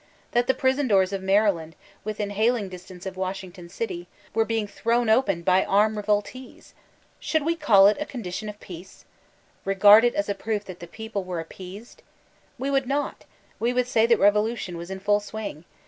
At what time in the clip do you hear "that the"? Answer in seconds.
0.31-0.55, 10.65-10.87